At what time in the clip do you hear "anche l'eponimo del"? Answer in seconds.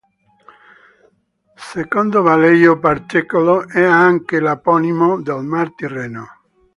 3.83-5.43